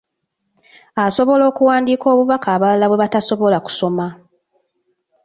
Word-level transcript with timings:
Asobola 1.05 1.43
okuwandiika 1.51 2.05
obubaka 2.13 2.47
abalala 2.55 2.85
bwe 2.87 3.01
batasobola 3.03 3.57
kusoma. 3.65 4.07